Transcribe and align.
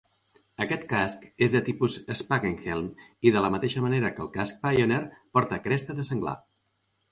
Aquest 0.63 0.85
casc 0.93 1.27
és 1.47 1.53
de 1.55 1.61
tipus 1.67 1.97
Spangenhelm 2.21 2.89
i, 3.03 3.05
de 3.37 3.45
la 3.47 3.53
mateixa 3.57 3.85
manera 3.85 4.13
que 4.17 4.27
el 4.27 4.33
casc 4.41 4.61
Pioneer, 4.67 5.01
porta 5.39 5.63
cresta 5.69 6.01
de 6.01 6.11
senglar. 6.13 6.37